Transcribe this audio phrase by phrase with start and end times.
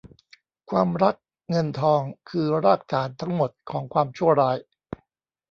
[0.69, 1.15] ความรัก
[1.49, 4.57] เงินทองคือรากฐานทั้งหมดของความชั่วร้าย